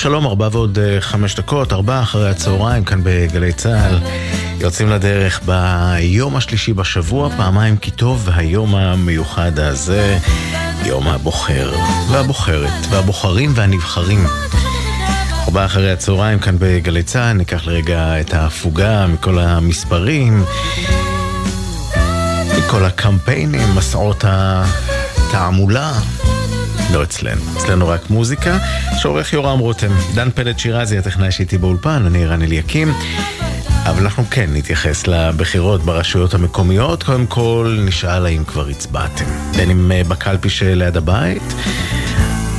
[0.00, 3.98] שלום ארבע ועוד אה, חמש דקות, ארבע אחרי הצהריים כאן בגלי צה"ל.
[4.60, 10.18] יוצאים לדרך ביום השלישי בשבוע, פעמיים כי טוב, והיום המיוחד הזה,
[10.84, 11.72] יום הבוחר
[12.10, 14.26] והבוחרת והבוחרים והנבחרים.
[15.44, 20.44] ארבע אחרי הצהריים כאן בגלי צה"ל, ניקח לרגע את ההפוגה מכל המספרים,
[22.58, 25.92] מכל הקמפיינים, מסעות התעמולה.
[26.92, 28.58] לא אצלנו, אצלנו רק מוזיקה,
[28.98, 29.90] שעורך יורם רותם.
[30.14, 32.92] דן פלד שירזי, הטכנאי שאיתי באולפן, אני רן אליקים.
[33.84, 37.02] אבל אנחנו כן נתייחס לבחירות ברשויות המקומיות.
[37.02, 39.24] קודם כל, נשאל האם כבר הצבעתם.
[39.56, 41.42] בין אם אה, בקלפי שליד הבית,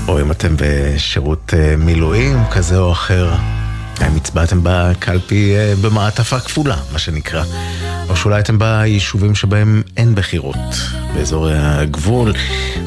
[0.08, 3.34] או אם אתם בשירות אה, מילואים כזה או אחר.
[4.00, 7.44] האם הצבעתם בקלפי אה, במעטפה כפולה, מה שנקרא.
[8.10, 10.76] או שאולי אתם ביישובים שבהם אין בחירות,
[11.14, 12.34] באזורי הגבול,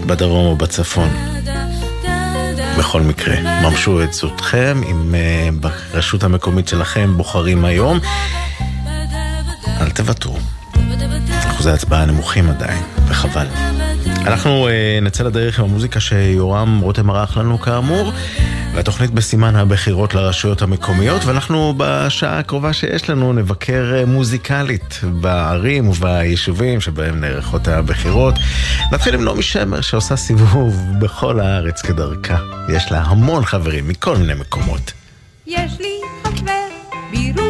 [0.07, 1.34] בדרום או בצפון.
[2.79, 7.99] בכל מקרה, ממשו את זכותכם אם uh, ברשות המקומית שלכם בוחרים היום.
[9.81, 10.37] אל תוותרו.
[11.51, 13.47] אחוזי ההצבעה נמוכים עדיין, וחבל.
[14.27, 18.13] אנחנו uh, נצא לדרך עם המוזיקה שיורם רותם ערך לנו כאמור.
[18.75, 26.81] והתוכנית בסימן הבחירות לרשויות המקומיות, ואנחנו בשעה הקרובה שיש לנו נבקר אה, מוזיקלית בערים וביישובים
[26.81, 28.35] שבהם נערכות הבחירות.
[28.93, 32.39] נתחיל עם נעמי שמר שעושה סיבוב בכל הארץ כדרכה.
[32.69, 34.93] יש לה המון חברים מכל מיני מקומות.
[35.47, 36.53] יש לי חבר
[37.11, 37.44] בירושלים,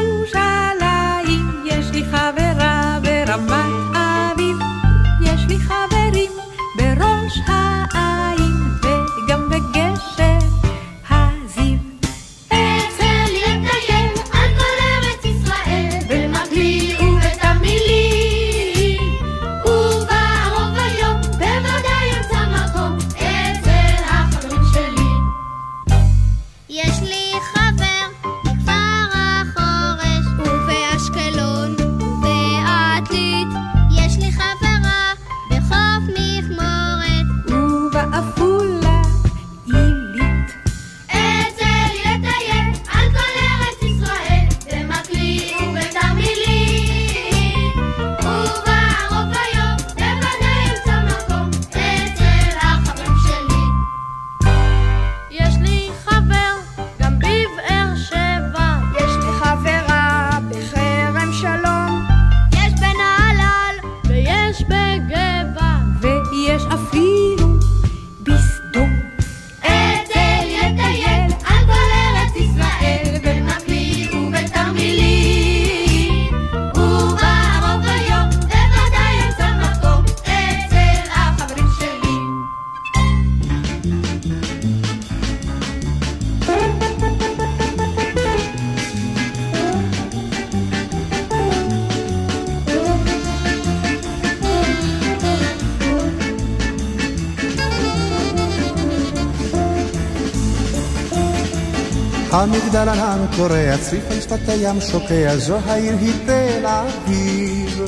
[103.36, 107.82] קורע, צריף על שפת הים שוקע, זו העיר היא תל אביב.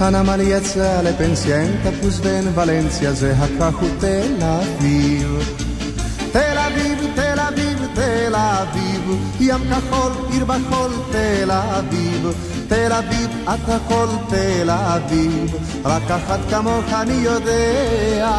[0.00, 5.54] הנמל יצא לפנסיה, אין תפוס ואין ולנסיה, זה הכך הוא תל אביב.
[6.32, 12.32] תל אביב, תל אביב, תל אביב, ים כחול, עיר בחול, תל אביב.
[12.68, 18.36] תל אביב, את הכל תל אביב, רק אחת כמוך אני יודע.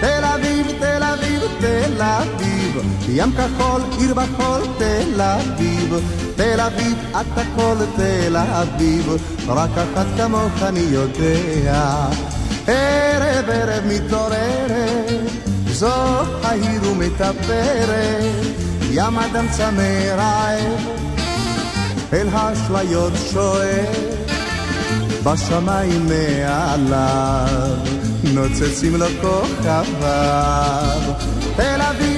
[0.00, 2.57] תל אביב, תל אביב, תל אביב,
[3.08, 5.94] ים כחול, עיר בחול, תל אביב.
[6.36, 9.16] תל אביב, את הכל תל אביב,
[9.48, 12.06] רק אחת כמוך אני יודע.
[12.66, 15.30] ערב ערב מתעוררת,
[15.70, 15.92] זו
[16.42, 18.46] העיר ומטפרת,
[18.90, 20.80] ים אדם צמא רעב,
[22.12, 24.18] אל האשליות שואף.
[25.24, 27.76] בשמיים מעליו
[28.24, 31.00] נוצצים לו כוכביו.
[31.56, 32.17] תל אביב,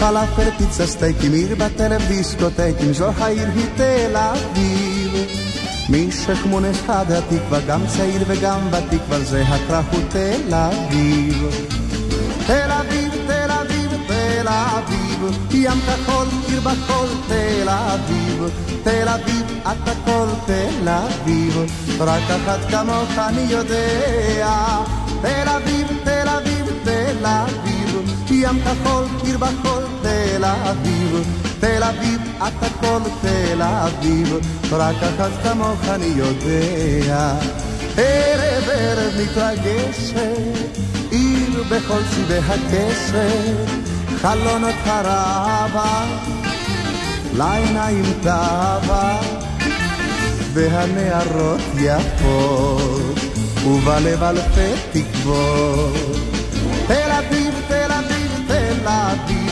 [0.00, 5.12] פלאפל, פיצה סטייקים, עיר בטלם דיסקוטקים, זו העיר היא תל אביב.
[5.88, 11.48] משכמון אחד התקווה, גם צעיר וגם ותיק, אבל זה הקרב הוא תל אביב.
[12.46, 18.70] תל אביב, תל אביב, תל אביב, ים כחול, עיר בחול, תל אביב.
[18.82, 21.58] תל אביב, את הכל תל אביב,
[22.00, 24.82] רק אחת כמוך אני יודע.
[25.22, 27.69] תל אביב, תל אביב, תל אביב,
[28.30, 31.40] ים כחול, עיר בחול, תל אביב.
[31.60, 34.36] תל אביב, את הכל תל אביב,
[34.72, 37.34] רק אחת כמוך אני יודע.
[37.96, 40.16] ערב ערב מתרגשת,
[41.10, 43.70] עיר בכל צבעי הקשת,
[44.22, 46.04] חלונות הרבה,
[47.32, 49.20] לעיניים תאווה,
[50.52, 53.18] והנערות יפות,
[53.66, 56.16] ובלב אלפי תקוות.
[56.86, 57.39] תל אביב,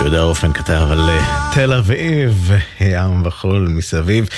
[0.00, 2.50] יהודה אופן כתב על אה, תל אביב,
[2.80, 4.28] ים וחול מסביב.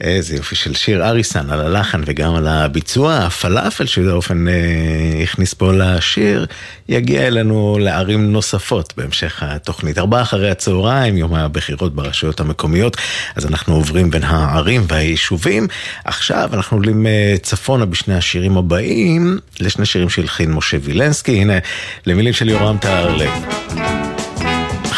[0.00, 1.06] איזה יופי של שיר.
[1.06, 3.14] אריסן על הלחן וגם על הביצוע.
[3.14, 4.12] הפלאפל שיהודה
[4.48, 6.46] אה, הכניס פה לשיר,
[6.88, 9.98] יגיע אלינו לערים נוספות בהמשך התוכנית.
[9.98, 12.96] ארבעה אחרי הצהריים, יום הבחירות ברשויות המקומיות,
[13.36, 15.66] אז אנחנו עוברים בין הערים והיישובים.
[16.04, 21.40] עכשיו אנחנו עולים אה, צפונה בשני השירים הבאים, לשני שירים שהלחין משה וילנסקי.
[21.40, 21.58] הנה,
[22.06, 23.30] למילים של יורם טהרלב.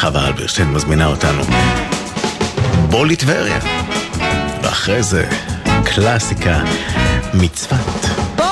[0.04, 1.42] חווה אלברשטיין מזמינה אותנו.
[2.90, 3.58] בוא לטבריה.
[4.62, 5.28] ואחרי זה,
[5.84, 6.62] קלאסיקה
[7.34, 8.06] מצוות.
[8.36, 8.44] בוא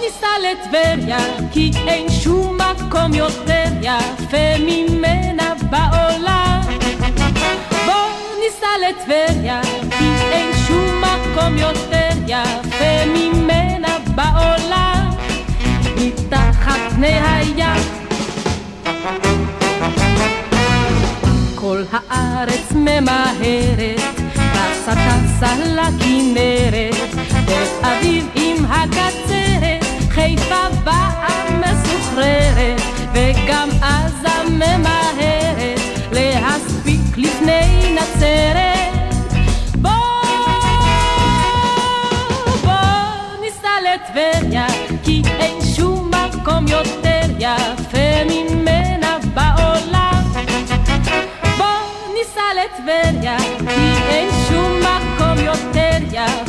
[0.00, 1.18] ניסע לטבריה,
[1.52, 6.60] כי אין שום מקום יותר יפה ממנה בעולם.
[7.86, 8.08] בוא
[8.44, 9.60] ניסע לטבריה,
[9.98, 15.10] כי אין שום מקום יותר יפה ממנה בעולם.
[15.96, 17.98] מתחת פני הים.
[21.60, 24.00] כל הארץ ממהרת,
[24.32, 26.94] טסה טסה לכנרת,
[27.46, 32.80] תל אביב עם הקצרת, חיפה באה מסוחררת,
[33.12, 35.80] וגם עזה ממהרת,
[36.12, 38.67] להספיק לפני נצרת.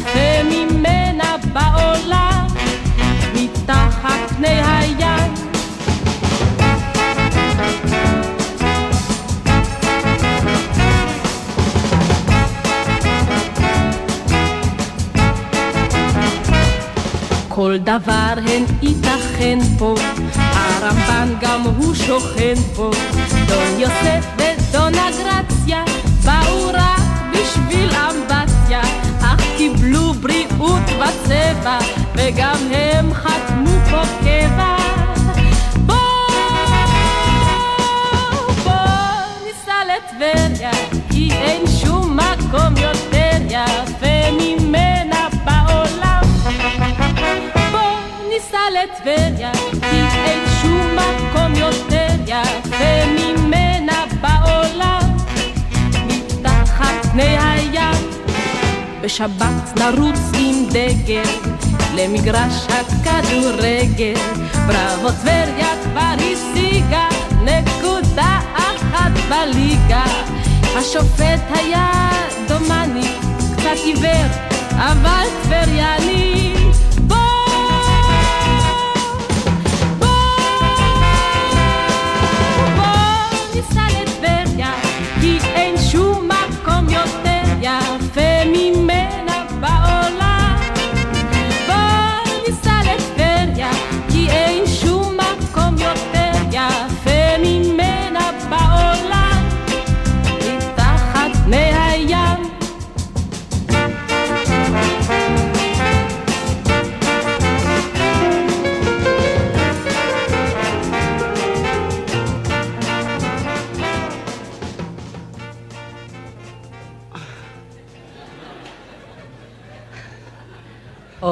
[0.10, 2.48] יפה ממנה בעולם,
[3.34, 5.34] מתחת פני הים.
[17.48, 19.96] כל דבר הן ייתכן פה,
[20.36, 22.92] הרמב"ן גם הוא שוכן פה,
[23.48, 25.99] דון יוסף ודון אגרציה
[30.60, 31.78] בריאות וצבע,
[32.16, 34.76] וגם הם חתמו פה קבע.
[35.86, 35.96] בוא,
[38.64, 38.74] בוא
[39.46, 40.72] ניסע לטבריה,
[41.12, 46.22] כי אין שום מקום יותר יפה ממנה בעולם.
[47.72, 48.00] בוא
[48.30, 50.49] ניסע לטבריה, כי אין
[59.10, 61.30] בשבת נרוץ עם דגל
[61.96, 64.14] למגרש הכדורגל,
[64.68, 67.08] בראבו טבריה כבר השיגה
[67.42, 70.04] נקודה אחת בליגה.
[70.78, 72.10] השופט היה
[72.48, 73.12] דומני,
[73.58, 74.28] קצת עיוור,
[74.72, 76.69] אבל טבריאני.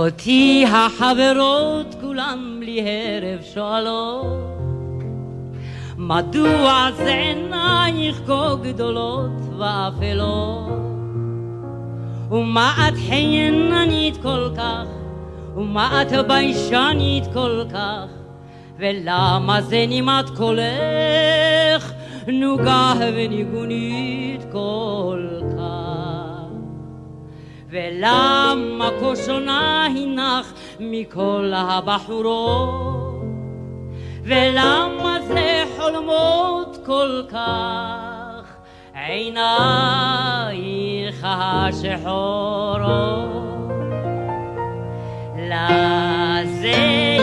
[0.07, 5.03] אותי החברות כולם בלי הרף שואלות
[5.97, 10.69] מדוע זה עינייך כה גדולות ואפלות?
[12.31, 14.85] ומה את חייננית כל כך,
[15.55, 18.07] ומה את ביישנית כל כך,
[18.77, 21.93] ולמה זה נימת קולך,
[22.27, 26.16] נוגה וניגונית כל כך?
[27.69, 33.23] ולמה כה שונה הינך מכל הבחורות?
[34.23, 38.55] ולמה זה חולמות כל כך
[38.93, 39.37] עינייך
[41.29, 42.87] השחורות?
[45.37, 47.16] לזה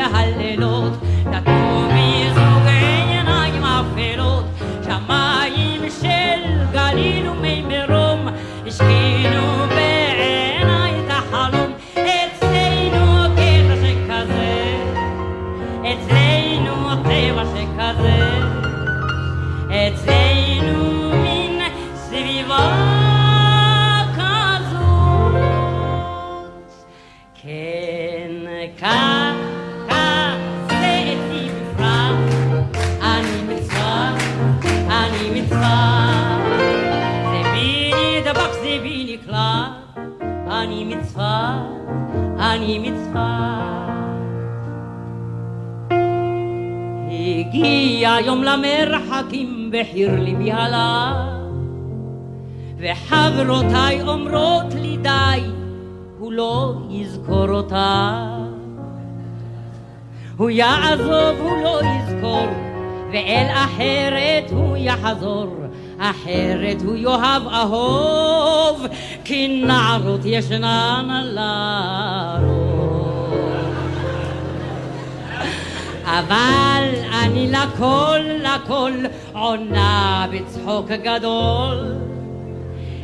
[0.00, 0.92] והלילות
[42.61, 43.61] אני מצווה.
[47.09, 51.17] הגיע יום למרחקים בחיר ליבי הלך,
[52.77, 55.41] וחברותיי אומרות לי די,
[56.19, 58.27] הוא לא יזכור אותה.
[60.37, 62.47] הוא יעזוב, הוא לא יזכור,
[63.11, 65.61] ואל אחרת הוא יחזור.
[66.01, 68.85] אחרת הוא יאהב אהוב,
[69.23, 72.50] כי נערות ישנן לרוב.
[76.19, 76.83] אבל
[77.23, 78.91] אני לכל לכל
[79.33, 81.95] עונה בצחוק גדול.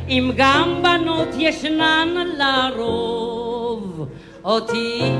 [0.08, 4.08] אם גם בנות ישנן לרוב,
[4.44, 5.12] אותי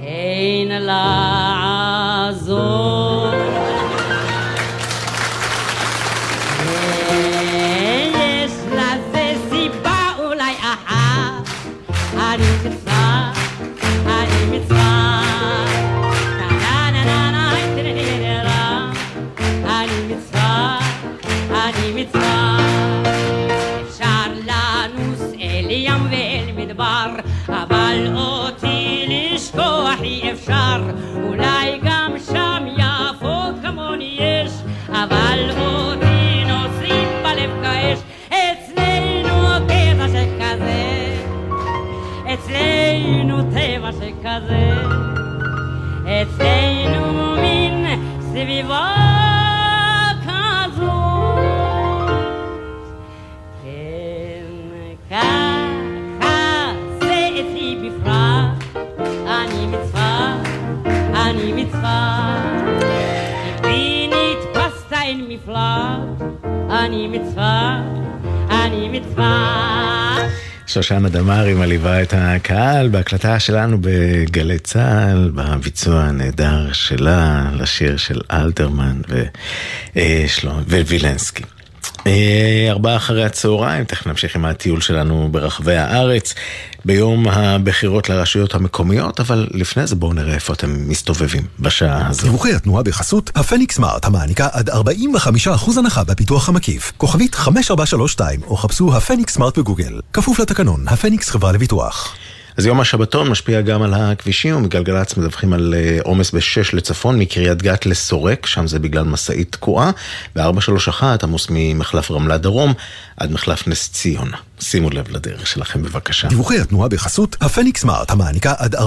[0.00, 2.54] אין לעזוב.
[22.04, 22.56] מצווה.
[23.82, 27.06] אפשר לנוס אל ים ואל מדבר,
[27.48, 30.82] אבל אותי לשכוח אי אפשר.
[31.24, 34.52] אולי גם שם יפות כמוני יש,
[34.88, 37.98] אבל אותי נושאים בלב כאש.
[38.28, 41.16] אצלנו קטע שכזה,
[42.34, 44.72] אצלנו טבע שכזה,
[46.04, 47.86] אצלנו מין
[48.20, 49.13] סביבה
[70.66, 79.00] שושנה דמארי מלווה את הקהל בהקלטה שלנו בגלי צה"ל, בביצוע הנהדר שלה לשיר של אלתרמן
[79.96, 81.53] ושלום ווילנסקי.
[82.06, 86.34] אה, ארבעה אחרי הצהריים, תכף נמשיך עם הטיול שלנו ברחבי הארץ,
[86.84, 92.22] ביום הבחירות לרשויות המקומיות, אבל לפני זה בואו נראה איפה אתם מסתובבים בשעה הזו.
[92.22, 94.72] דיווחי התנועה בחסות הפניקס סמארט המעניקה עד 45%
[95.78, 96.92] הנחה בפיתוח המקיף.
[96.96, 100.00] כוכבית 5432 או חפשו הפניקס סמארט בגוגל.
[100.12, 102.16] כפוף לתקנון, הפניקס חברה לביטוח.
[102.56, 107.62] אז יום השבתון משפיע גם על הכבישים, ומגלגלצ מדווחים על אה, עומס ב-6 לצפון, מקריית
[107.62, 109.90] גת לסורק, שם זה בגלל משאית תקועה,
[110.36, 112.72] ו-431 עמוס ממחלף רמלה דרום
[113.16, 114.36] עד מחלף נס ציונה.
[114.60, 116.28] שימו לב לדרך שלכם בבקשה.
[116.28, 118.78] דיווחי התנועה בחסות הפניקס סמארט המעניקה עד 45%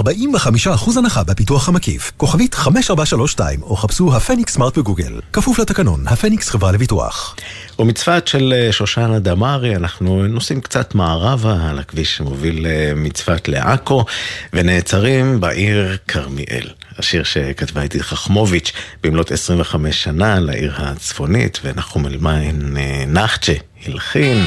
[0.96, 2.12] הנחה בפיתוח המקיף.
[2.16, 5.20] כוכבית 5432 או חפשו הפניקס סמארט בגוגל.
[5.32, 7.36] כפוף לתקנון, הפניקס חברה לביטוח.
[7.78, 14.04] ומצוות של אה, שושנה דמארי, אנחנו נוסעים קצת מערבה על הכביש שמוביל אה, מצוות לעכו,
[14.52, 16.68] ונעצרים בעיר כרמיאל.
[16.98, 18.72] השיר שכתבה איתי חכמוביץ'
[19.02, 23.52] במלאת 25 שנה לעיר הצפונית, ונחום אלמיין אה, נחצ'ה
[23.86, 24.46] הלחין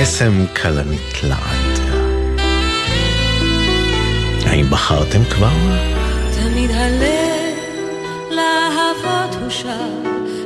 [0.00, 1.78] קסם כלנית לעד.
[4.46, 5.52] האם בחרתם כבר?
[6.34, 7.36] תמיד הלב
[9.48, 9.68] שב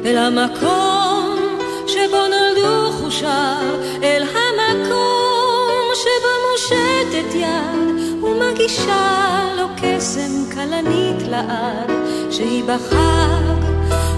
[0.04, 1.38] אל המקום
[1.87, 11.90] שבו נולדו חושיו, אל המקום שבו מושטת יד ומגישה לו קסם כלנית לעד,
[12.30, 13.66] שהיא בחג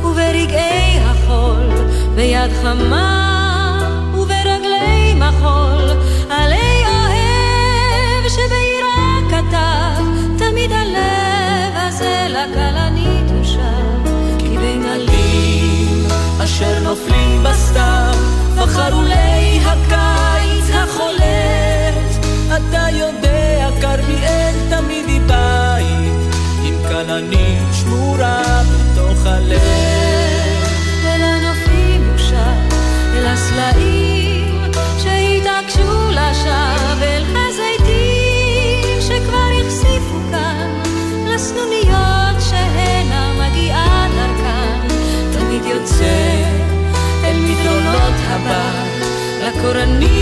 [0.04, 3.28] וברגעי החול, ביד חמה
[4.14, 4.61] וברגלי
[5.28, 5.90] מחול,
[6.30, 10.04] עלי אוהב שבעירה כתב,
[10.38, 14.82] תמיד הלב הזה לכלנית הושב, כי בין
[16.44, 18.14] אשר נופלים בסתיו,
[18.56, 22.18] בחרולי הקיץ החולף.
[22.46, 29.60] אתה יודע, כרמיאל תמיד היא בית, עם כלנית שמורה בתוך הלב.
[31.04, 32.76] אל הנופים יושב,
[33.14, 34.01] אל הסלעים
[49.42, 50.21] לקורנית,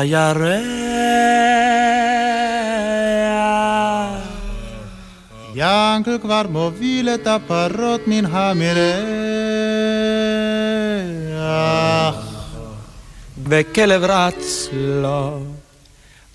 [0.00, 0.80] הירח
[5.54, 8.70] ינקל כבר מוביל את הפרות מן המרח.
[13.48, 15.42] וכלב רץ לו,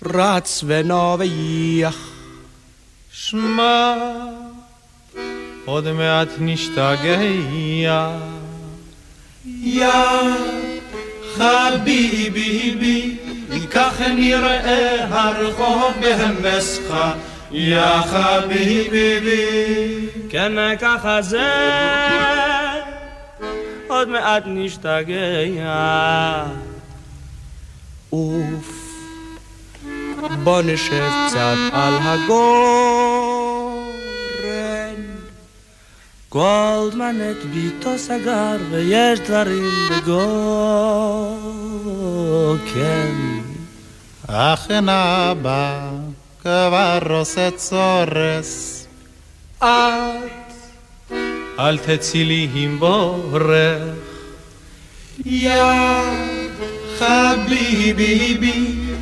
[0.04, 1.96] רץ ונובח.
[3.12, 3.94] שמע,
[5.64, 7.20] עוד מעט נשתגע.
[9.62, 9.88] יא
[11.34, 13.16] חביבי,
[13.70, 16.94] כך נראה הרחוב בהמסך.
[17.50, 20.08] יא חביבי.
[20.28, 21.52] כן ככה זה,
[23.88, 26.44] עוד מעט נשתגע.
[28.12, 28.96] אוף,
[30.44, 33.86] בוא נשב קצת על הגורן.
[36.30, 40.56] גולדמן את ביתו סגר ויש דברים בגוקן.
[44.28, 45.88] אכן אבא
[46.42, 48.86] כבר עושה צורס.
[49.58, 49.64] את
[51.58, 53.82] אל תצאי לי עם בורך.
[55.24, 55.62] יא
[56.98, 58.38] חביבי,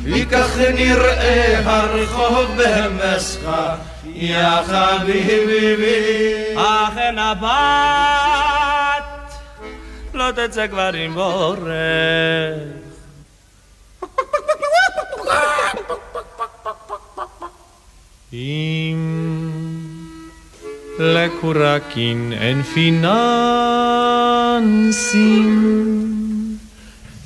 [0.03, 3.75] וכך נראה הרחוב במסחה.
[4.05, 6.55] יא חביבי.
[6.55, 7.45] אכן הבת
[10.13, 11.65] לא תצא כבר עם בורח.
[18.33, 18.97] אם
[20.99, 23.05] לקורקין אין פיננסים,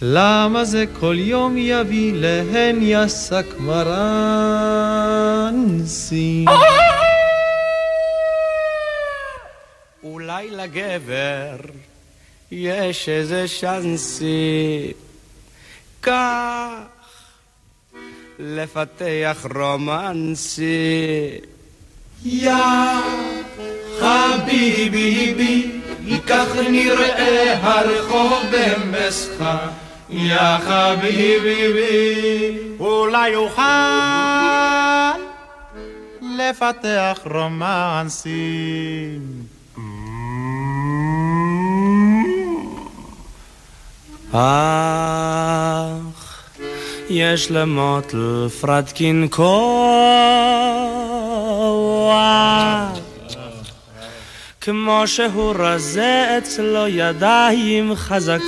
[0.01, 3.99] למה זה כל יום יביא להן יסק מרנסים?
[10.03, 11.55] אולי לגבר
[12.51, 14.91] יש איזה שאנסי
[16.01, 16.98] כך
[18.39, 21.39] לפתח רומנסי
[22.25, 22.53] יא
[23.99, 25.71] חביבי,
[26.27, 29.57] כך נראה הרחוב במסחה.
[30.09, 33.61] יא חביבי, אולי אוכל
[36.21, 39.21] לפתח רומנסים.
[44.31, 45.68] אך
[47.09, 50.09] יש למוטל פרדקין כוח
[54.61, 58.39] כמו שהוא רזה אצלו ידיים חזקות.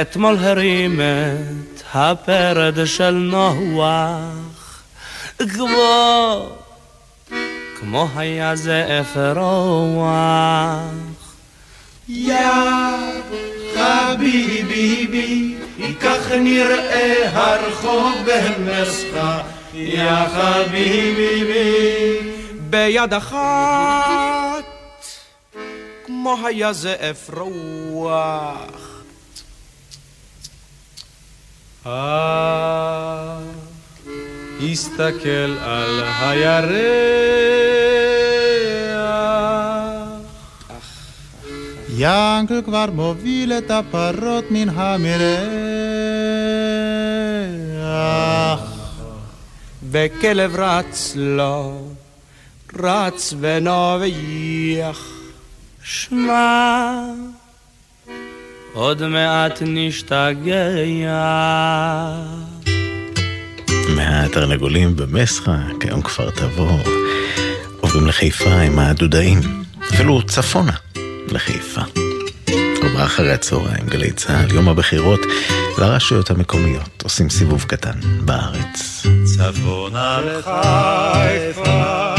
[0.00, 4.82] אתמול הרים את הפרד של נוח.
[5.38, 6.46] כמו
[7.80, 10.04] כמו היה זה אפרוח
[12.08, 12.36] יא
[13.78, 15.56] חביבי,
[16.00, 19.40] כך נראה הרחוב במסחה.
[19.74, 22.18] יא חביבי,
[22.52, 24.64] ביד אחת
[26.06, 28.58] כמו היה זה אפרוח
[31.86, 33.38] אה,
[34.62, 38.07] הסתכל על הירח
[42.00, 45.38] ינקל כבר מוביל את הפרות מן המרח.
[49.90, 51.88] וכלב רץ לו,
[52.78, 55.00] רץ ונובח.
[55.82, 56.90] שמע,
[58.72, 60.70] עוד מעט נשתגע.
[63.96, 66.80] מהתרנגולים במסחה, כיום כפר תבור,
[67.80, 69.38] עוברים לחיפה עם הדודאים,
[69.90, 70.72] אפילו צפונה
[71.32, 71.80] לחיפה.
[72.98, 75.20] ארבעה אחרי הצהריים, גלי צה"ל, יום הבחירות
[75.78, 79.06] לרשויות המקומיות, עושים סיבוב קטן בארץ.
[79.24, 82.14] צפונה לחיפה,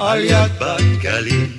[0.00, 1.52] על יד בת גלים.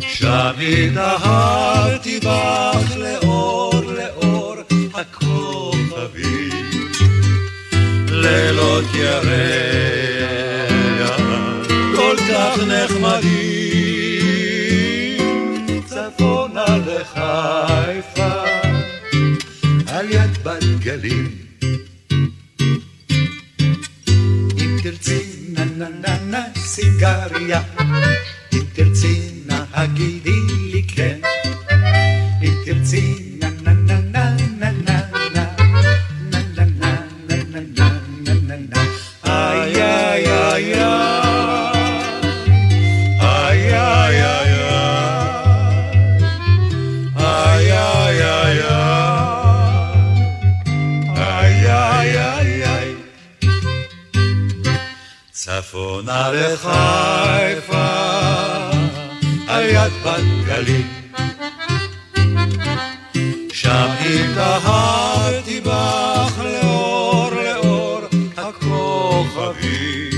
[0.00, 4.54] שם התאהבתי בך לאור לאור
[4.94, 6.50] הכוכבים.
[8.10, 9.20] לילות ירח,
[11.96, 13.49] כל כך נחמדים.
[17.04, 18.42] צפונה לחיפה,
[19.86, 21.36] על יד בת גלים.
[24.58, 27.62] אם תרצי נה נה נה נה סיגריה,
[28.52, 29.64] אם תרצי נא
[55.60, 57.88] צפונה לחיפה,
[59.48, 60.88] על יד בת גלים.
[63.52, 68.00] שם התאהבתי בך לאור לאור
[68.36, 70.10] הכוכבים.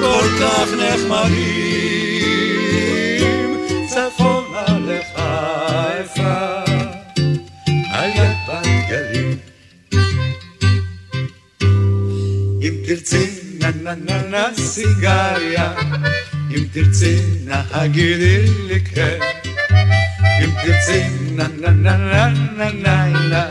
[0.00, 1.99] כל כך נחמדים.
[13.94, 15.72] נה נה נה נה סיגריה,
[16.50, 19.18] אם תרצי נא הגידי לי כן.
[20.44, 21.02] אם תרצי
[21.34, 23.48] נה נה נה נה נה נה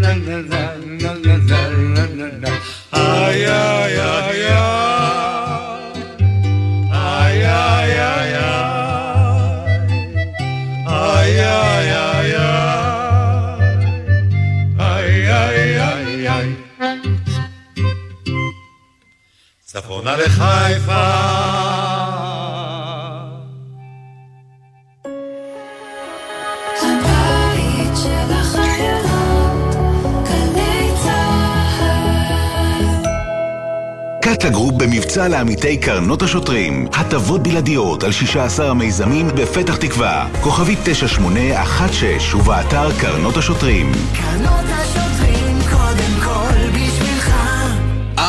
[0.00, 0.51] נה נה
[20.02, 20.92] צפונה לחיפה
[26.82, 29.74] הבית של החיילות,
[30.24, 32.84] גלי צהל.
[34.22, 36.88] קאטה גרופ במבצע לעמיתי קרנות השוטרים.
[36.92, 40.28] הטבות בלעדיות על 16 המיזמים בפתח תקווה.
[40.40, 43.92] כוכבית 9816 ובאתר קרנות השוטרים.
[44.14, 45.21] קרנות השוטרים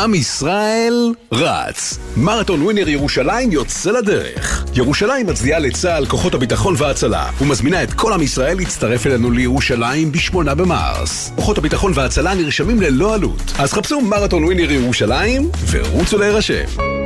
[0.03, 1.99] עם ישראל רץ.
[2.17, 4.65] מרתון ווינר ירושלים יוצא לדרך.
[4.73, 10.53] ירושלים מצדיעה לצה"ל, כוחות הביטחון וההצלה, ומזמינה את כל עם ישראל להצטרף אלינו לירושלים ב-8
[10.53, 11.31] במרס.
[11.35, 13.53] כוחות הביטחון וההצלה נרשמים ללא עלות.
[13.59, 17.02] אז חפשו מרתון ווינר ירושלים ורוצו להירשם.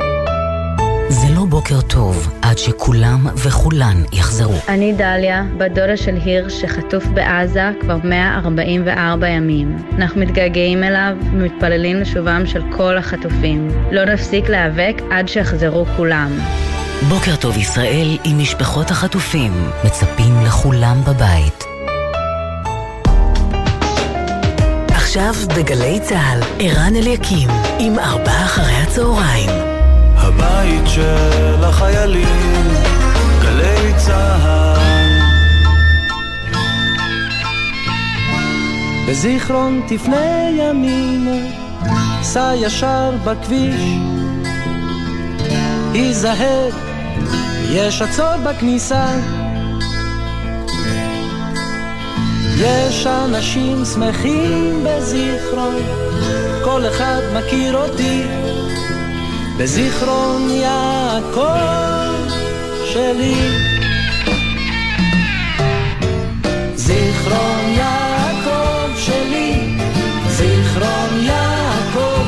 [1.48, 4.54] בוקר טוב עד שכולם וכולן יחזרו.
[4.68, 9.76] אני דליה, בת דודה של הירש שחטוף בעזה כבר 144 ימים.
[9.98, 13.68] אנחנו מתגעגעים אליו ומתפללים לשובם של כל החטופים.
[13.92, 16.38] לא נפסיק להיאבק עד שיחזרו כולם.
[17.08, 19.52] בוקר טוב ישראל עם משפחות החטופים.
[19.84, 21.64] מצפים לכולם בבית.
[24.88, 29.77] עכשיו בגלי צה"ל, ערן אליקים, עם ארבעה אחרי הצהריים.
[30.28, 32.66] הבית של החיילים,
[33.42, 34.78] גלי צה"ל.
[39.08, 41.46] בזיכרון תפנה ימינה,
[42.22, 43.80] סע ישר בכביש.
[45.92, 46.68] היזהר,
[47.70, 49.06] יש עצור בכניסה.
[52.58, 55.76] יש אנשים שמחים בזיכרון,
[56.64, 58.22] כל אחד מכיר אותי.
[59.58, 61.42] בזיכרון יעקב
[62.84, 63.34] שלי.
[66.74, 69.76] זיכרון יעקב שלי,
[70.28, 72.24] זיכרון יעקב,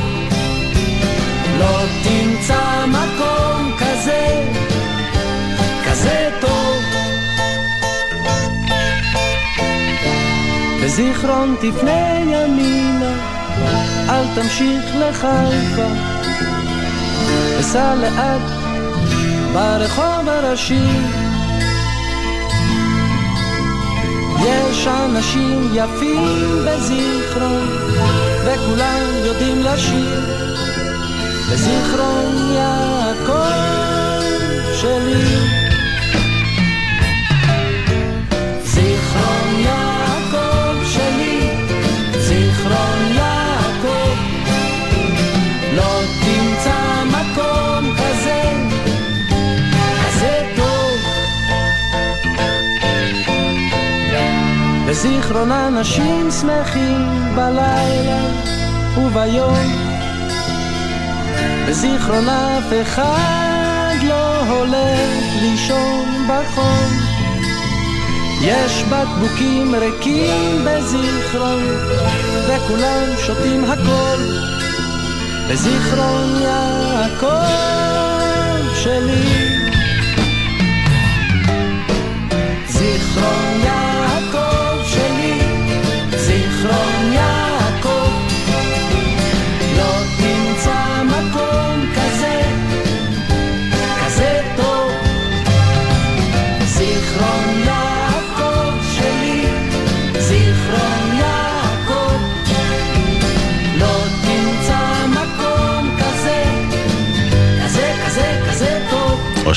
[1.58, 4.44] לא תמצא מקום כזה,
[5.84, 6.82] כזה טוב.
[10.84, 13.12] בזיכרון תפנה ימינה,
[14.08, 16.19] אל תמשיך לחיפה.
[17.60, 18.42] וסע לאט
[19.52, 20.88] ברחוב הראשי.
[24.46, 27.68] יש אנשים יפים בזיכרון
[28.44, 30.20] וכולם יודעים לשיר.
[31.52, 33.50] בזיכרון יעקב
[34.80, 35.59] שלי
[55.00, 58.20] בזיכרון אנשים שמחים בלילה
[58.98, 59.56] וביום.
[61.68, 66.90] בזיכרון אף אחד לא הולך לישון בחום.
[68.40, 71.62] יש בקבוקים ריקים בזיכרון,
[72.46, 74.22] וכולם שותים הכל.
[75.50, 77.46] בזיכרון יעקב
[78.74, 79.58] שלי.
[82.68, 83.79] זיכרון יעקב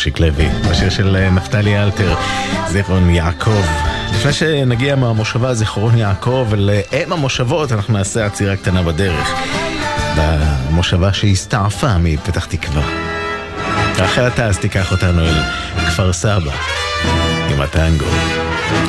[0.04, 0.10] טוב.
[0.10, 2.16] אושיק לוי, בשיר של אה, נפתלי אלתר,
[2.68, 3.64] זיכרון יעקב.
[4.14, 9.34] לפני שנגיע מהמושבה זיכרון יעקב אל אה, אם המושבות, אנחנו נעשה עצירה קטנה בדרך.
[10.16, 12.84] במושבה שהסתעפה מפתח תקווה.
[14.28, 15.42] אתה אז תיקח אותנו אל
[15.88, 16.52] כפר סבא
[17.54, 18.06] עם הטנגו.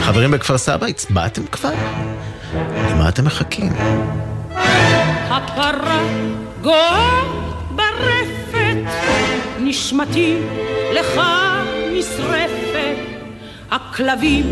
[0.02, 1.72] חברים בכפר סבא, הצבעתם כבר?
[2.90, 3.72] למה אתם מחכים?
[5.30, 6.00] הפרה
[6.62, 7.22] גואה
[7.70, 8.76] ברפת,
[9.60, 10.36] נשמתי
[10.94, 11.20] לך
[11.92, 12.96] נשרפת,
[13.70, 14.44] הכלבים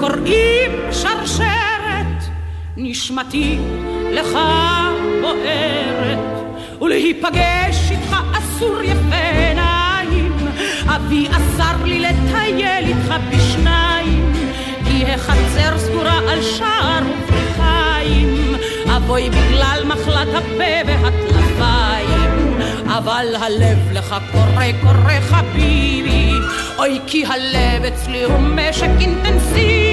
[0.00, 2.22] קוראים שרשרת,
[2.76, 3.58] נשמתי
[4.12, 4.38] לך
[5.20, 6.18] בוערת,
[6.80, 10.36] ולהיפגש איתך אסור יפה עיניים,
[10.86, 14.32] אבי אסר לי לטייל איתך בשניים,
[14.88, 18.54] כי החצר סגורה על שער ופריחיים,
[18.96, 22.15] אבוי בגלל מחלת הפה והטלפיים,
[22.98, 26.32] אבל הלב לך קורא קורא חביבי,
[26.78, 29.85] אוי כי הלב אצלי הוא משק אינטנסיבי.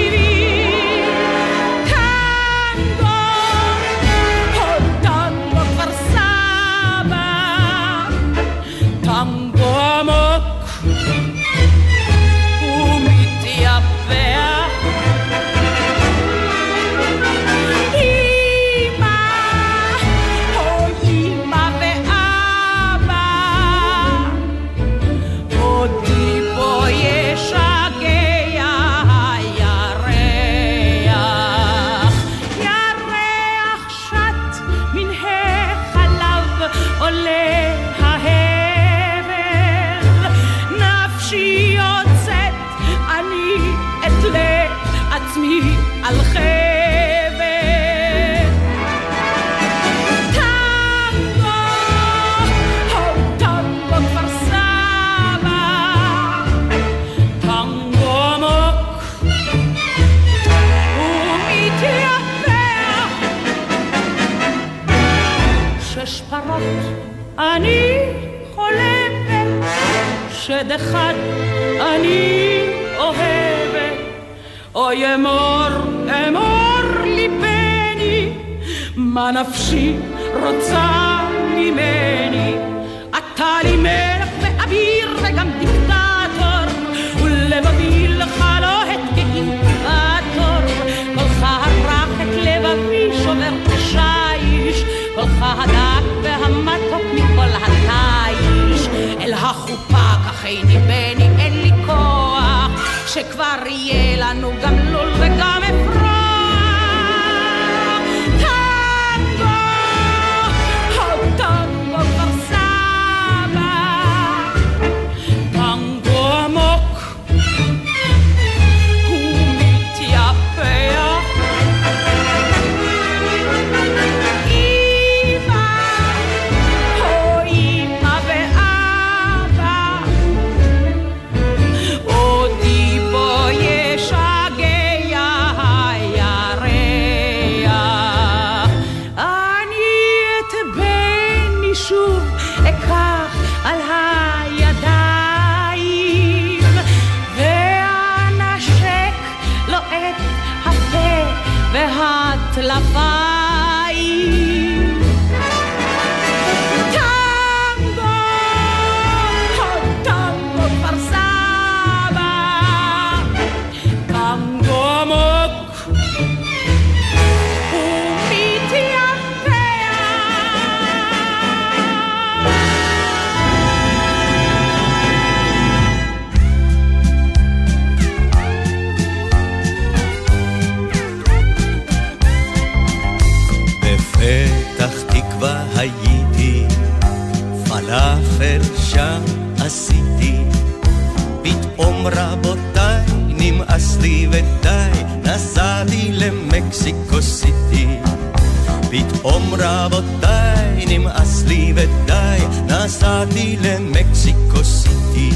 [203.94, 205.30] למקסיקו סיטי.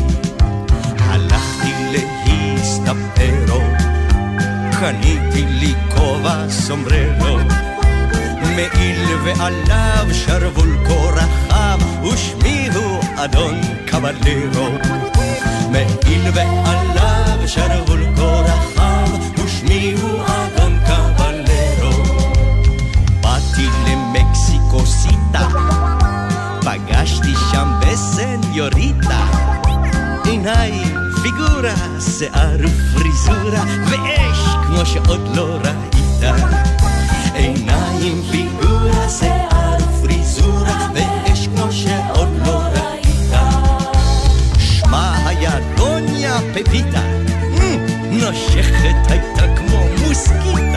[0.98, 3.60] הלכתי להסתפרו,
[4.80, 7.38] קניתי לי כובע סומבררו.
[8.56, 14.68] מעיל ועליו שרוול כה רחב, ושמי הוא אדון קבלרו.
[15.70, 22.02] מעיל ועליו שרוול כה רחב, ושמי הוא אדון קבלרו.
[23.20, 25.48] באתי למקסיקו סיטה,
[26.60, 29.26] פגשתי שם בסניוריטה.
[30.24, 36.34] עיניים, פיגורה, שיער ופריזורה, ואש כמו שעוד לא ראית.
[37.34, 43.32] עיניים, פיגורה, שיער ופריזורה, ואש כמו שעוד לא ראית.
[44.58, 47.02] שמה היה דוניה פפיטה,
[48.10, 50.67] נושכת הייתה כמו מוסקיטה.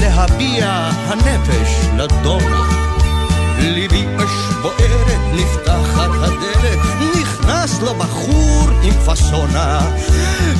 [0.00, 2.80] להביע הנפש לדונה.
[3.58, 6.78] ליבי אש בוערת, נפתחת הדלת,
[7.20, 9.80] נכנס לו בחור עם פאסונה.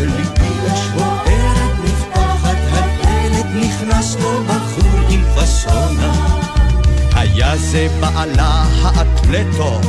[0.01, 6.12] ליבי אש בוערת, נפתחת הדלת, נכנס לו בחור עם פאסונה.
[7.14, 9.80] היה זה בעלה האתלטו,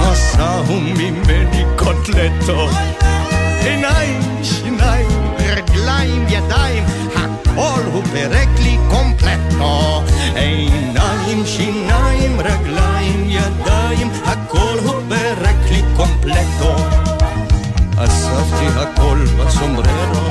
[0.00, 2.68] עשהו ממני קוטלטו.
[3.60, 5.08] עיניים, שיניים,
[5.38, 6.84] רגליים, ידיים,
[7.56, 10.02] הוא פירק לי קומפלטו.
[10.34, 16.76] עיניים, שיניים, רגליים, ידיים, הכל הוא פירק לי קומפלטו.
[17.96, 20.30] אספתי הכל בסומבררו,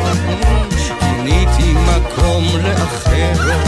[0.99, 3.59] פיניתי מקום לאחרו.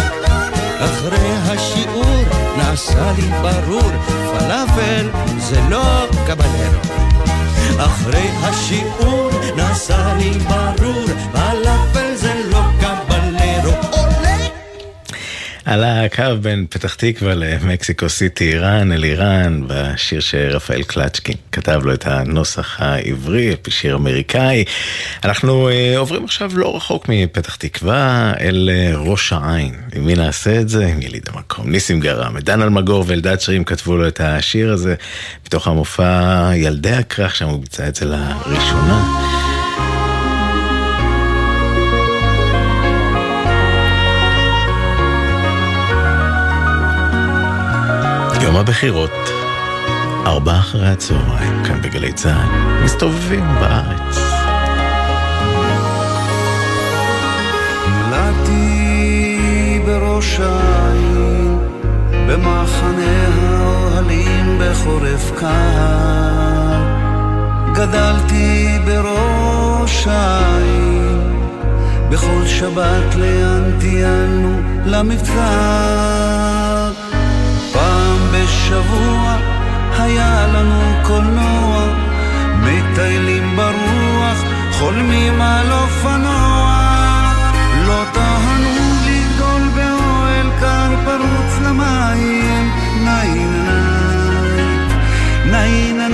[0.79, 2.23] אחרי השיעור
[2.57, 3.91] נעשה לי ברור,
[4.37, 6.81] פלאפל זה לא קבלרו.
[7.77, 12.00] אחרי השיעור נעשה לי ברור, פלאפל
[15.71, 21.93] על הקו בין פתח תקווה למקסיקו סיטי איראן אל איראן, בשיר שרפאל קלצ'קין כתב לו
[21.93, 24.63] את הנוסח העברי, שיר אמריקאי.
[25.23, 29.75] אנחנו uh, עוברים עכשיו לא רחוק מפתח תקווה אל uh, ראש העין.
[29.95, 30.87] עם מי נעשה את זה?
[30.87, 31.69] עם יליד המקום.
[31.69, 34.95] ניסים גרם, דן אלמגור ואלדד שרים כתבו לו את השיר הזה,
[35.45, 39.50] בתוך המופע ילדי הכרך, שם הוא ביצע את זה לראשונה.
[48.51, 49.11] יום הבחירות,
[50.25, 54.17] ארבע אחרי הצהריים, כאן בגלי צה"ל, מסתובבים בארץ.
[57.89, 61.59] נולדתי בראש העין,
[62.27, 66.81] במחנה האוהלים בחורף קר.
[67.73, 71.49] גדלתי בראש העין,
[72.09, 76.70] בכל שבת לאן טיילנו למבצר.
[78.71, 79.37] פעם בשבוע
[79.99, 81.83] היה לנו קולנוע,
[82.59, 84.37] מטיילים ברוח,
[84.71, 86.91] חולמים על אופנוע.
[87.87, 88.69] לא טענו
[89.05, 92.71] לגדול באוהל קר פרוץ למים,
[93.03, 93.65] ניין
[95.45, 96.11] ניין ניין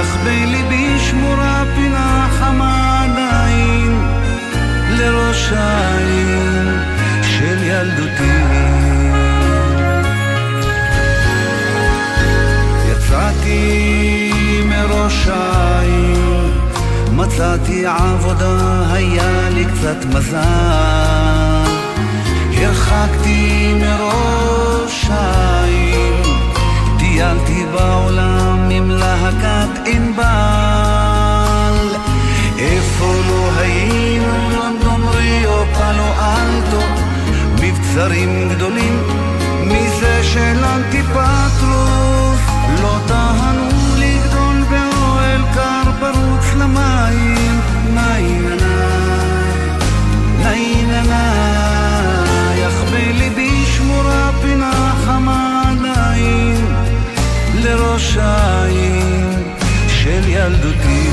[0.00, 4.06] אך בליבי שמורה פינה חמה עדיין
[4.90, 6.29] לראש העין
[17.40, 20.38] מצאתי עבודה, היה לי קצת מזל.
[22.52, 26.22] הרחקתי מראש העין,
[26.98, 30.24] טיילתי בעולם עם להקת ענבל.
[32.58, 36.84] איפה לא היינו, לונדון, ריו, פלו אלטו,
[37.60, 39.02] מבצרים גדולים,
[39.66, 42.40] מזה של אנטיפטרוס.
[42.82, 43.69] לא טענו
[46.60, 47.60] למים,
[47.96, 48.58] העין
[59.88, 61.09] של ילדותי.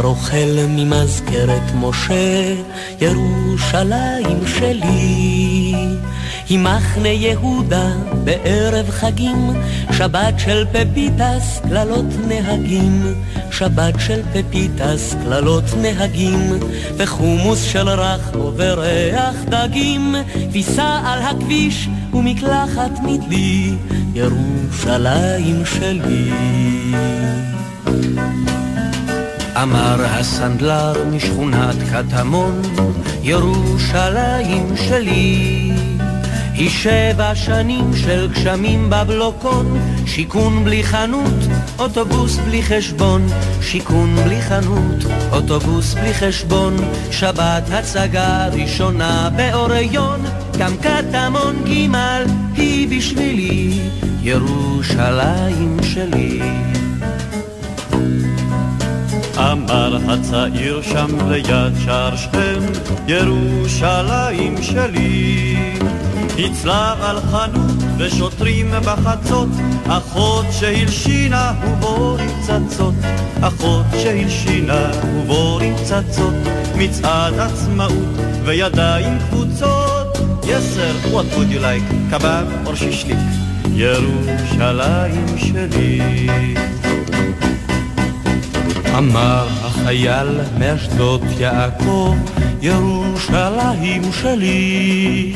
[0.00, 2.54] הרוכל ממזכרת משה,
[3.00, 5.74] ירושלים שלי.
[6.48, 7.92] היא מחנה יהודה
[8.24, 9.50] בערב חגים,
[9.92, 13.14] שבת של פפיטס, קללות נהגים.
[13.50, 16.58] שבת של פפיטס, קללות נהגים,
[16.96, 20.14] וחומוס של רחמו וריח דגים,
[20.50, 23.74] כביסה על הכביש ומקלחת מדלי,
[24.14, 26.30] ירושלים שלי.
[29.62, 32.62] אמר הסנדלר משכונת קטמון,
[33.22, 35.70] ירושלים שלי.
[36.54, 41.34] היא שבע שנים של גשמים בבלוקון, שיכון בלי חנות,
[41.78, 43.26] אוטובוס בלי חשבון,
[43.62, 46.76] שיכון בלי חנות, אוטובוס בלי חשבון,
[47.10, 50.20] שבת הצגה ראשונה באוריון,
[50.58, 51.96] גם קטמון ג'
[52.54, 53.80] היא בשבילי,
[54.22, 56.40] ירושלים שלי.
[59.40, 62.60] אמר הצעיר שם ליד שער שכם,
[63.08, 65.56] ירושלים שלי.
[66.38, 69.48] הצלב על חנות ושוטרים בחצות,
[69.88, 72.94] אחות שהלשינה ובורים צצות,
[73.40, 76.34] אחות שהלשינה ובורים צצות,
[76.76, 80.16] מצעד עצמאות וידיים קבוצות.
[80.42, 81.94] Yes sir, what would you like?
[82.10, 83.18] קבב או שישליק?
[83.74, 86.00] ירושלים שלי.
[88.98, 92.14] אמר החייל מאשדות יעקב,
[92.62, 95.34] ירושלים שלי.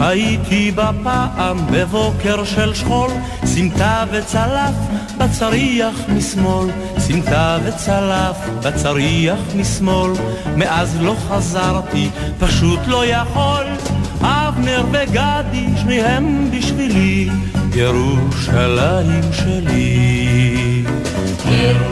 [0.00, 3.10] הייתי בה פעם בבוקר של שכול,
[3.44, 4.74] סמטה וצלף
[5.18, 10.10] בצריח משמאל, סמטה וצלף בצריח משמאל,
[10.56, 13.64] מאז לא חזרתי, פשוט לא יכול.
[14.20, 17.28] אבנר וגדי, שניהם בשבילי,
[17.74, 20.84] ירושלים שלי.
[21.46, 21.89] ירושלים,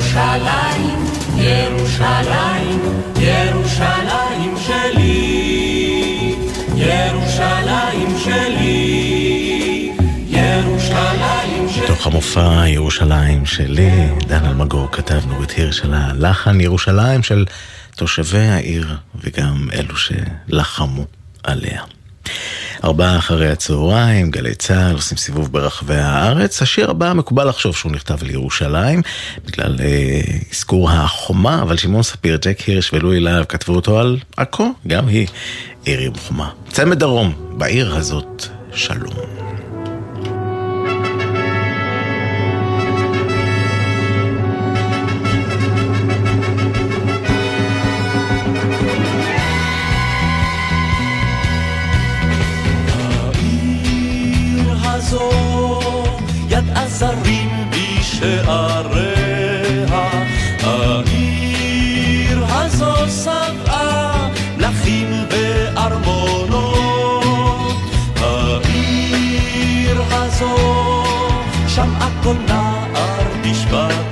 [1.37, 2.81] ירושלים,
[3.17, 6.35] ירושלים שלי,
[6.77, 9.93] ירושלים שלי,
[10.27, 11.87] ירושלים שלי.
[12.05, 13.91] המופע ירושלים שלי,
[14.27, 17.45] דן אלמגור כתב נורית הירש על הלחן ירושלים של
[17.97, 21.05] תושבי העיר וגם אלו שלחמו
[21.45, 21.83] עליה.
[22.85, 26.63] ארבעה אחרי הצהריים, גלי צה"ל עושים סיבוב ברחבי הארץ.
[26.63, 29.03] השיר הבא מקובל לחשוב שהוא נכתב על ירושלים,
[29.47, 30.21] בגלל אה,
[30.89, 35.27] החומה, אבל שמעון ספיר, ג'ק הירש ולואי להב כתבו אותו על עכו, גם היא
[35.85, 36.51] עיר עם חומה.
[36.73, 39.58] צמד דרום, בעיר הזאת שלום.
[55.13, 55.31] העיר הזו
[56.49, 59.07] ידעה זרים בשעריה,
[60.63, 62.95] העיר הזו
[63.25, 66.57] שבעה מלכים וארמונות,
[68.17, 70.57] העיר הזו
[71.69, 74.08] שמעה כל נער בשבקיה,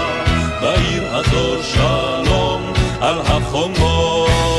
[0.61, 4.54] בעיר הזו שלום על החומות.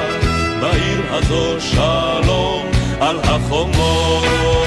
[0.61, 2.65] בעיר הזו שלום
[2.99, 4.58] על החומות.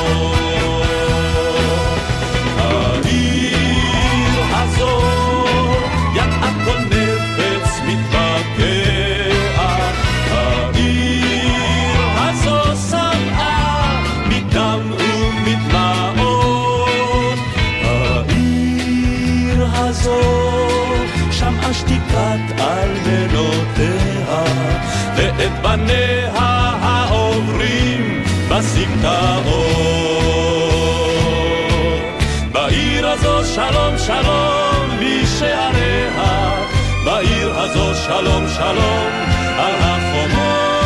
[33.71, 36.65] שלום שלום בשעריה,
[37.05, 39.11] בעיר הזו שלום שלום
[39.59, 40.83] על החומות.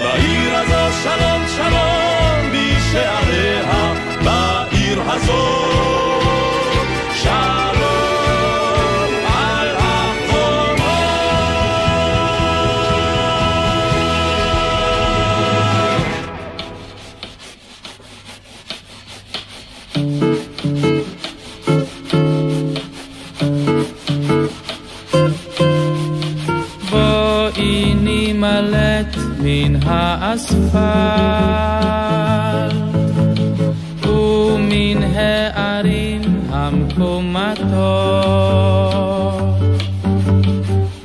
[0.00, 3.94] בעיר הזו שלום שלום בשעריה,
[4.24, 5.67] בעיר הזו
[30.74, 32.06] האספלט
[34.06, 38.08] ומן הערים המקומטות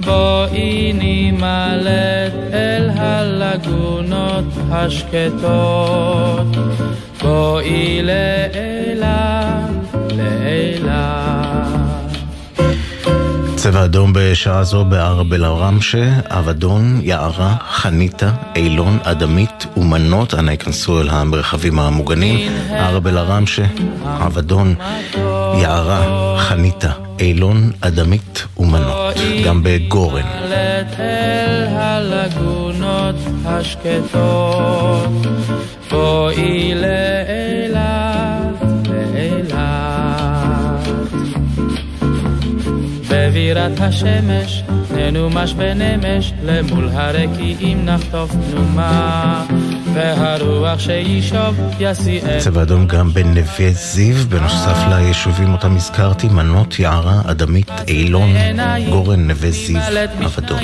[0.06, 6.48] בואי נימלט אל הלגונות השקטות
[7.22, 9.70] בואי לאילת,
[10.18, 11.83] לאילת
[13.64, 20.34] צבע אדום בשעה זו בארבל ארמשה, אבדון, יערה, חניתה, אילון, אדמית ומנות.
[20.34, 22.52] אנא ייכנסו אל המרחבים המוגנים.
[22.72, 23.64] ארבל ארמשה,
[24.06, 24.76] אבדון,
[25.62, 29.16] יערה, חניתה, אילון, אדמית ומנות.
[29.46, 30.26] גם בגורן.
[33.46, 35.12] השקטות,
[35.92, 38.43] בואי לאילת,
[43.54, 44.64] בבירת השמש,
[44.96, 49.46] ננומש בנמש, למול הרקיעים נחטוף תנומה,
[49.94, 52.40] והרוח שישוב יסיענו.
[52.40, 58.30] צבע אדום גם בנווה זיו, בנוסף ליישובים אותם הזכרתי, מנות, יערה, אדמית, אילון,
[58.90, 59.82] גורן, נווה זיו,
[60.26, 60.60] אבדון.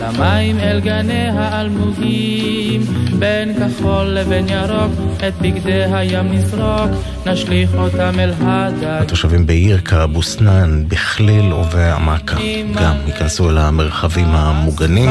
[0.00, 2.80] למים אל גני האלמוגים,
[3.18, 4.92] בין כחול לבין ירוק,
[5.28, 6.90] את בגדי הים נזרוק,
[7.26, 8.84] נשליך אותם אל הדג.
[8.84, 12.36] התושבים בירקה, אבו סנאן, בכליל ובעמקה
[12.74, 15.10] גם ייכנסו אל המרחבים המוגנים.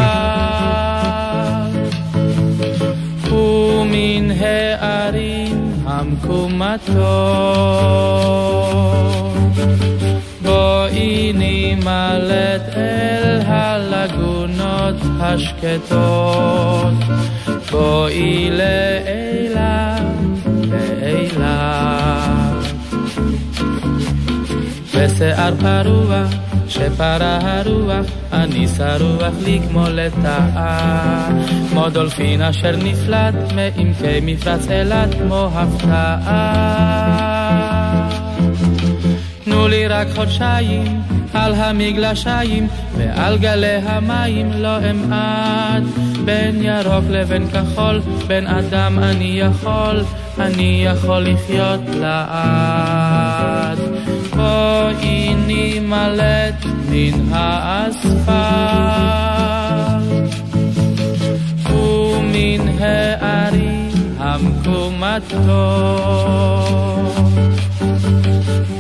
[4.38, 7.38] ומן הערים המקומתות
[10.42, 16.94] בואי נמלט אל הלגונות השקטות.
[17.72, 20.02] בואי לאילת,
[20.72, 22.08] לאילת.
[24.96, 26.26] בשיער פרוע
[26.70, 31.30] שפרה הרוח, אני שרוח לי כמו לטאה,
[31.70, 37.08] כמו דולפין אשר נפלט מעמקי מפרץ אילת כמו הפתעה.
[39.44, 41.02] תנו לי רק חודשיים
[41.34, 45.84] על המגלשיים ועל גלי המים לא אמעט
[46.26, 50.04] בין ירוק לבין כחול בין אדם אני יכול
[50.40, 53.80] אני יכול לחיות לעד.
[54.36, 58.28] בואי נמלט מן האספלט
[61.70, 63.90] ומן הערים
[64.20, 65.68] המקומתות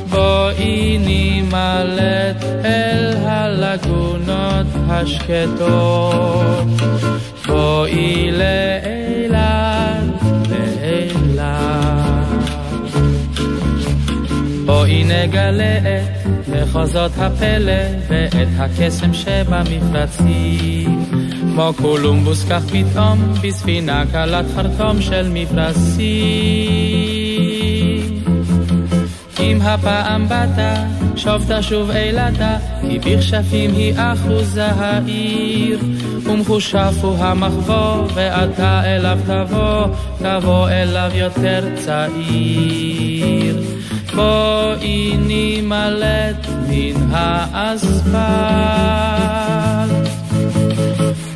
[0.09, 6.67] בואי נמלט אל הלגונות השקטות.
[7.47, 12.26] בואי לאילת, לאילת
[14.77, 21.05] בואי נגלה את מחוזות הפלא ואת הקסם שבמפרצים
[21.53, 26.07] כמו קולומבוס כך פתאום בספינה קלת חרטום של מפרשים
[29.39, 30.59] אם הפעם באת,
[31.15, 35.79] שוב תשוב אילתה, כי בכשפים היא אחוזה העיר.
[36.23, 39.85] ומחושף הוא המחבוא, ואתה אליו תבוא,
[40.19, 43.76] תבוא אליו יותר צעיר.
[44.17, 48.17] בואי נמלט מן האספלט,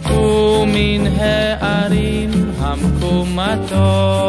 [0.09, 4.21] ומן הערים המקומתות.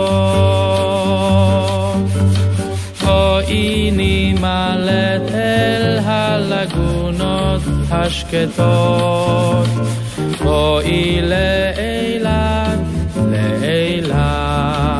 [3.05, 9.69] בואי נמלט אל הלגונות השקטות,
[10.43, 12.79] בואי לאילת,
[13.17, 14.92] לאילת,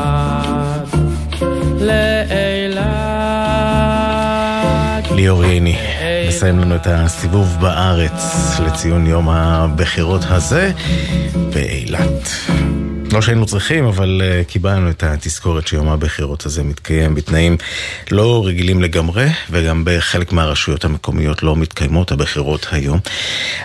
[5.23, 5.77] ליאור ייני
[6.27, 8.21] מסיים לנו את הסיבוב בארץ
[8.65, 10.71] לציון יום הבחירות הזה
[11.53, 12.29] באילת.
[13.13, 17.57] לא שהיינו צריכים, אבל uh, קיבלנו את התזכורת שיום הבחירות הזה מתקיים בתנאים
[18.11, 22.99] לא רגילים לגמרי, וגם בחלק מהרשויות המקומיות לא מתקיימות הבחירות היום.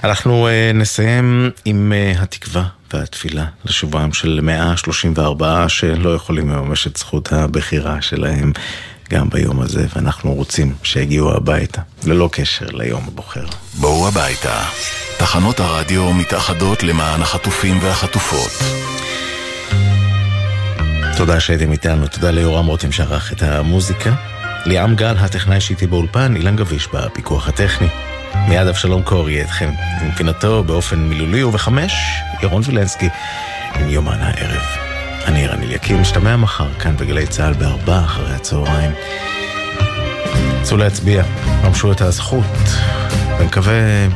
[0.05, 7.33] אנחנו uh, נסיים עם uh, התקווה והתפילה לשובם של 134 שלא יכולים לממש את זכות
[7.33, 8.53] הבחירה שלהם.
[9.11, 13.45] גם ביום הזה, ואנחנו רוצים שיגיעו הביתה, ללא קשר ליום הבוחר.
[13.75, 14.63] בואו הביתה.
[15.19, 18.51] תחנות הרדיו מתאחדות למען החטופים והחטופות.
[21.17, 24.15] תודה שהייתם איתנו, תודה ליורם רותם שערך את המוזיקה.
[24.67, 27.89] ליאם גל, הטכנאי שאיתי באולפן, אילן גביש בפיקוח הטכני.
[28.49, 31.93] מיד אבשלום קור יהיה אתכם עם פינתו באופן מילולי, ובחמש,
[32.43, 33.09] ירון וילנסקי
[33.75, 34.88] עם יומן הערב.
[35.29, 38.91] אני רן אליקים, משתמע מחר כאן בגלי צה"ל בארבע אחרי הצהריים.
[40.63, 41.23] צאו להצביע,
[41.65, 42.45] ממשו את הזכות,
[43.41, 44.09] ומקווה...